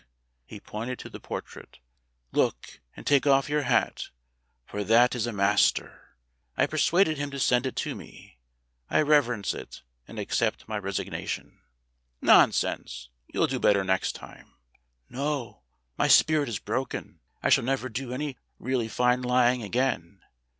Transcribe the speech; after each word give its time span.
He 0.47 0.59
pointed 0.59 0.97
to 0.97 1.11
the 1.11 1.19
portrait. 1.19 1.77
"Look, 2.31 2.79
and 2.95 3.05
take 3.05 3.27
off 3.27 3.47
your 3.49 3.61
hat, 3.61 4.05
for 4.65 4.83
that 4.83 5.13
is 5.13 5.27
a 5.27 5.31
master. 5.31 6.15
I 6.57 6.65
persuaded 6.65 7.19
him 7.19 7.29
to 7.29 7.39
send 7.39 7.67
it 7.67 7.85
me. 7.85 8.39
I 8.89 9.03
reverence 9.03 9.53
it. 9.53 9.83
And 10.07 10.17
accept 10.17 10.67
my 10.67 10.79
resignation." 10.79 11.59
"Nonsense! 12.19 13.09
You'll 13.31 13.45
do 13.45 13.59
better 13.59 13.83
next 13.83 14.13
time." 14.13 14.55
"No, 15.07 15.61
my 15.99 16.07
spirit 16.07 16.49
is 16.49 16.57
broken. 16.57 17.19
I 17.43 17.49
shall 17.49 17.63
never 17.63 17.87
do 17.87 18.11
any 18.11 18.39
really 18.57 18.87
fine 18.87 19.21
lying 19.21 19.61
again. 19.61 20.23